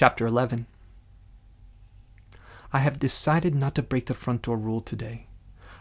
[0.00, 0.66] Chapter 11
[2.72, 5.26] I have decided not to break the front door rule today.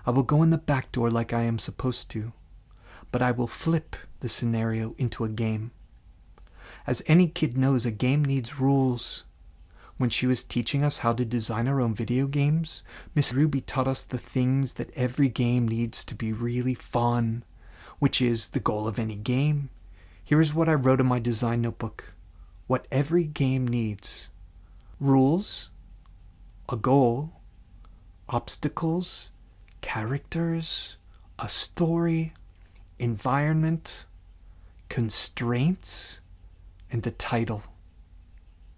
[0.08, 2.34] I will go in the back door like I am supposed to,
[3.12, 5.70] but I will flip the scenario into a game.
[6.88, 9.24] As any kid knows, a game needs rules.
[9.98, 13.88] When she was teaching us how to design our own video games, Miss Ruby taught
[13.88, 17.44] us the things that every game needs to be really fun,
[18.00, 19.70] which is the goal of any game.
[20.24, 22.16] Here is what I wrote in my design notebook
[22.68, 24.30] what every game needs
[25.00, 25.70] rules,
[26.70, 27.32] a goal,
[28.28, 29.32] obstacles,
[29.82, 30.98] characters,
[31.40, 32.34] a story,
[33.00, 34.06] environment,
[34.90, 36.20] constraints,
[36.92, 37.64] and the title.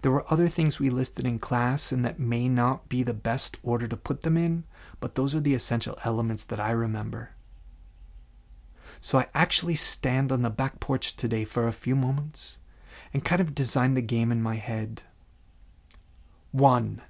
[0.02, 3.58] There were other things we listed in class and that may not be the best
[3.63, 4.63] order to put them in,
[4.99, 7.32] but those are the essential elements that I remember.
[9.02, 12.60] So I actually stand on the back porch today for a few moments
[13.13, 15.03] and kind of design the game in my head.
[16.52, 17.02] 1.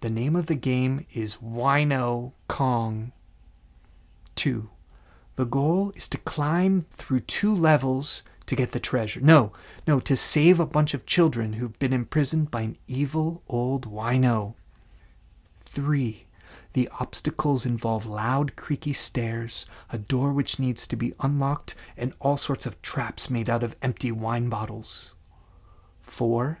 [0.00, 3.12] The name of the game is Wino Kong.
[4.36, 4.68] 2.
[5.36, 9.20] The goal is to climb through two levels to get the treasure.
[9.20, 9.52] No,
[9.86, 14.54] no, to save a bunch of children who've been imprisoned by an evil old wino.
[15.62, 16.26] 3.
[16.74, 22.36] The obstacles involve loud, creaky stairs, a door which needs to be unlocked, and all
[22.36, 25.15] sorts of traps made out of empty wine bottles.
[26.06, 26.60] 4.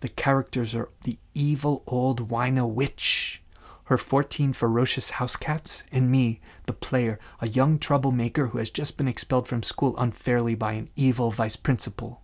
[0.00, 3.42] The characters are the evil old wino witch,
[3.84, 8.96] her 14 ferocious house cats, and me, the player, a young troublemaker who has just
[8.96, 12.22] been expelled from school unfairly by an evil vice principal.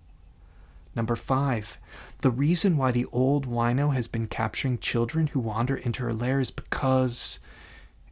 [0.94, 1.78] Number 5.
[2.22, 6.40] The reason why the old wino has been capturing children who wander into her lair
[6.40, 7.40] is because.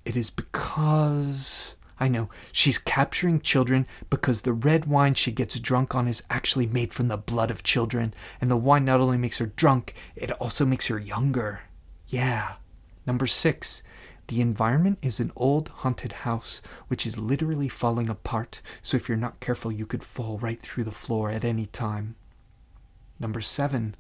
[0.04, 1.75] It is because.
[1.98, 2.28] I know.
[2.52, 7.08] She's capturing children because the red wine she gets drunk on is actually made from
[7.08, 10.88] the blood of children, and the wine not only makes her drunk, it also makes
[10.88, 11.62] her younger.
[12.08, 12.54] Yeah.
[13.06, 13.82] Number six,
[14.28, 19.16] the environment is an old haunted house which is literally falling apart, so if you're
[19.16, 22.16] not careful, you could fall right through the floor at any time.
[23.18, 23.94] Number seven,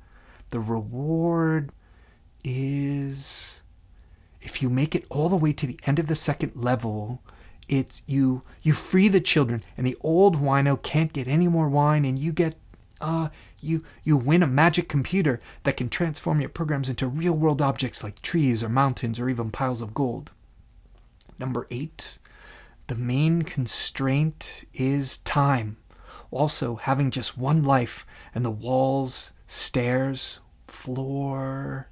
[0.50, 1.72] the reward
[2.44, 3.64] is
[4.40, 7.22] if you make it all the way to the end of the second level,
[7.68, 12.04] it's you you free the children and the old wino can't get any more wine
[12.04, 12.56] and you get
[13.00, 13.28] uh
[13.60, 18.04] you you win a magic computer that can transform your programs into real world objects
[18.04, 20.30] like trees or mountains or even piles of gold.
[21.38, 22.18] Number 8
[22.86, 25.76] the main constraint is time.
[26.30, 30.38] Also having just one life and the walls stairs
[30.68, 31.88] floor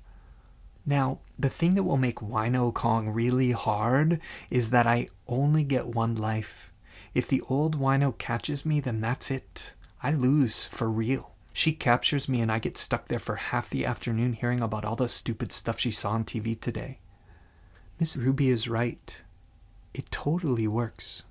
[0.87, 5.89] now, the thing that will make Wino Kong really hard is that I only get
[5.89, 6.73] one life.
[7.15, 9.75] If the old Wino catches me, then that's it.
[10.03, 11.31] I lose for real.
[11.53, 14.97] She captures me and I get stuck there for half the afternoon hearing about all
[14.97, 16.99] the stupid stuff she saw on TV today.
[17.99, 19.23] Miss Ruby is right.
[19.95, 21.23] It totally works.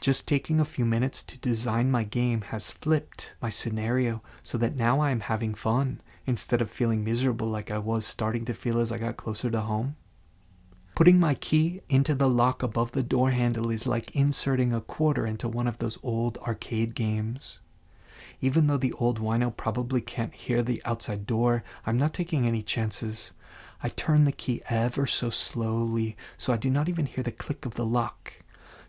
[0.00, 4.76] Just taking a few minutes to design my game has flipped my scenario so that
[4.76, 8.78] now I am having fun instead of feeling miserable like I was starting to feel
[8.78, 9.96] as I got closer to home.
[10.94, 15.26] Putting my key into the lock above the door handle is like inserting a quarter
[15.26, 17.60] into one of those old arcade games.
[18.42, 22.62] Even though the old wino probably can't hear the outside door, I'm not taking any
[22.62, 23.32] chances.
[23.82, 27.64] I turn the key ever so slowly so I do not even hear the click
[27.64, 28.34] of the lock.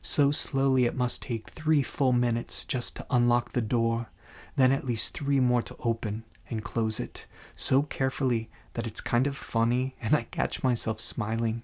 [0.02, 4.10] So slowly it must take three full minutes just to unlock the door,
[4.58, 9.28] then at least three more to open and close it so carefully that it's kind
[9.28, 11.64] of funny and I catch myself smiling.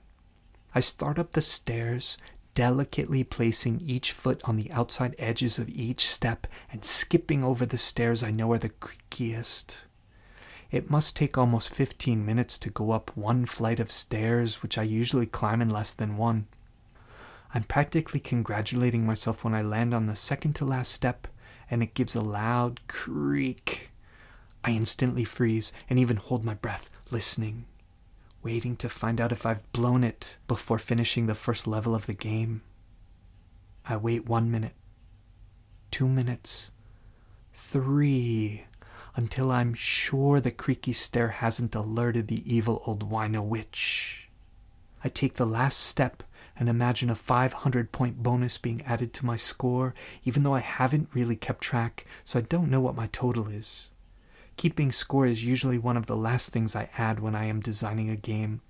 [0.73, 2.17] I start up the stairs,
[2.53, 7.77] delicately placing each foot on the outside edges of each step and skipping over the
[7.77, 9.83] stairs I know are the creakiest.
[10.71, 14.83] It must take almost 15 minutes to go up one flight of stairs, which I
[14.83, 16.47] usually climb in less than one.
[17.53, 21.27] I'm practically congratulating myself when I land on the second to last step
[21.71, 23.91] and it gives a loud creak
[24.65, 27.65] I instantly freeze and even hold my breath, listening,
[28.41, 32.15] waiting to find out if I've blown it before finishing the first level of the
[32.15, 32.63] game.
[33.87, 34.73] I wait one minute,
[35.91, 36.71] two minutes,
[37.53, 38.65] three,
[39.15, 44.31] until I'm sure the creaky stair hasn't alerted the evil old wino witch.
[45.03, 46.23] I take the last step
[46.57, 49.93] and imagine a 500 point bonus being added to my score,
[50.23, 53.91] even though I haven't really kept track, so I don't know what my total is.
[54.57, 58.09] Keeping score is usually one of the last things I add when I am designing
[58.09, 58.61] a game.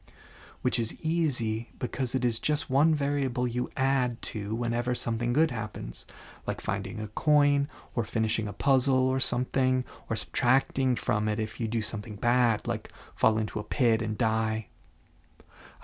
[0.66, 5.52] which is easy because it is just one variable you add to whenever something good
[5.52, 6.08] happens,
[6.48, 11.60] like finding a coin, or finishing a puzzle or something, or subtracting from it if
[11.60, 14.66] you do something bad, like fall into a pit and die.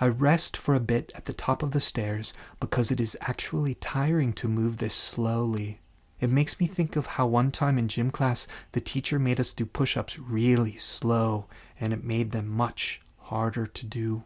[0.00, 3.76] I rest for a bit at the top of the stairs because it is actually
[3.76, 5.78] tiring to move this slowly.
[6.22, 9.52] It makes me think of how one time in gym class the teacher made us
[9.52, 11.46] do push ups really slow
[11.80, 14.22] and it made them much harder to do.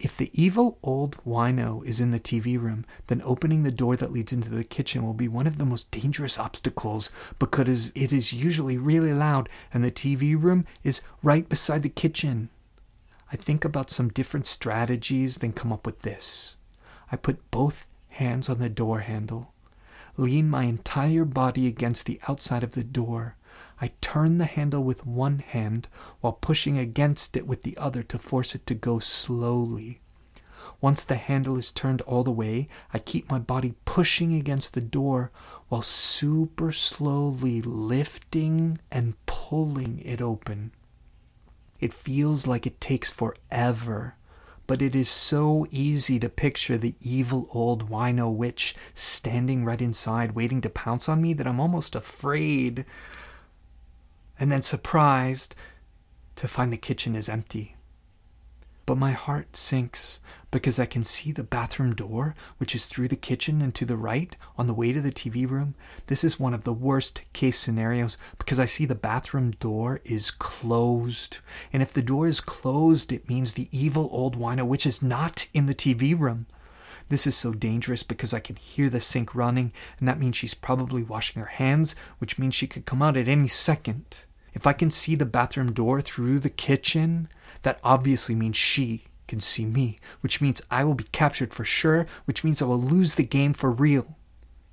[0.00, 4.10] If the evil old wino is in the TV room, then opening the door that
[4.10, 8.32] leads into the kitchen will be one of the most dangerous obstacles because it is
[8.32, 12.48] usually really loud and the TV room is right beside the kitchen.
[13.30, 16.56] I think about some different strategies, then come up with this.
[17.12, 19.53] I put both hands on the door handle,
[20.16, 23.36] lean my entire body against the outside of the door.
[23.80, 25.88] I turn the handle with one hand
[26.20, 30.00] while pushing against it with the other to force it to go slowly.
[30.80, 34.80] Once the handle is turned all the way, I keep my body pushing against the
[34.80, 35.30] door
[35.68, 40.72] while super slowly lifting and pulling it open.
[41.80, 44.16] It feels like it takes forever,
[44.66, 50.32] but it is so easy to picture the evil old wino witch standing right inside,
[50.32, 52.84] waiting to pounce on me, that I'm almost afraid
[54.38, 55.54] and then surprised
[56.36, 57.73] to find the kitchen is empty.
[58.86, 60.20] But my heart sinks
[60.50, 63.96] because I can see the bathroom door, which is through the kitchen and to the
[63.96, 65.74] right on the way to the TV room.
[66.06, 70.30] This is one of the worst case scenarios because I see the bathroom door is
[70.30, 71.38] closed.
[71.72, 75.48] And if the door is closed, it means the evil old wino witch is not
[75.54, 76.46] in the TV room.
[77.08, 80.54] This is so dangerous because I can hear the sink running, and that means she's
[80.54, 84.22] probably washing her hands, which means she could come out at any second.
[84.54, 87.28] If I can see the bathroom door through the kitchen,
[87.62, 92.06] that obviously means she can see me, which means I will be captured for sure,
[92.24, 94.16] which means I will lose the game for real.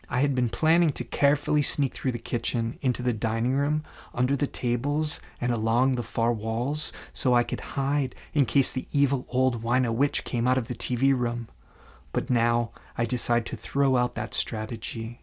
[0.07, 3.83] I had been planning to carefully sneak through the kitchen, into the dining room,
[4.13, 8.87] under the tables, and along the far walls so I could hide in case the
[8.91, 11.47] evil old wino witch came out of the TV room.
[12.11, 15.20] But now I decide to throw out that strategy.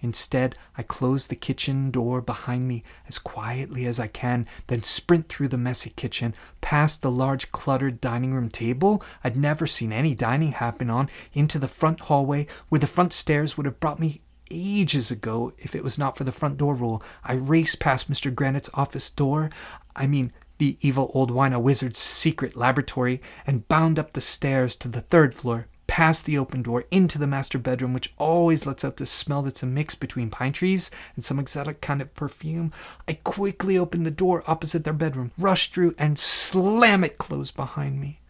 [0.00, 5.28] Instead, I close the kitchen door behind me as quietly as I can, then sprint
[5.28, 10.14] through the messy kitchen, past the large cluttered dining room table I'd never seen any
[10.14, 14.20] dining happen on, into the front hallway where the front stairs would have brought me
[14.50, 17.02] ages ago if it was not for the front door rule.
[17.24, 18.34] I race past Mr.
[18.34, 19.50] Granite's office door,
[19.94, 24.88] I mean, the evil old wino wizard's secret laboratory, and bound up the stairs to
[24.88, 25.66] the third floor
[25.96, 29.62] past the open door into the master bedroom, which always lets out this smell that's
[29.62, 32.70] a mix between pine trees and some exotic kind of perfume.
[33.08, 37.98] I quickly open the door opposite their bedroom, rush through, and slam it closed behind
[37.98, 38.20] me.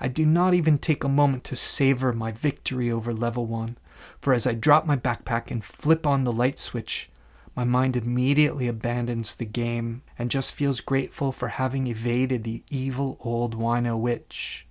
[0.00, 3.78] I do not even take a moment to savor my victory over level one,
[4.20, 7.08] for as I drop my backpack and flip on the light switch,
[7.54, 13.16] my mind immediately abandons the game and just feels grateful for having evaded the evil
[13.20, 14.66] old wino witch.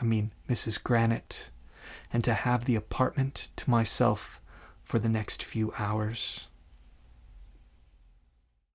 [0.00, 0.82] I mean, Mrs.
[0.82, 1.50] Granite
[2.14, 4.40] and to have the apartment to myself
[4.84, 6.46] for the next few hours.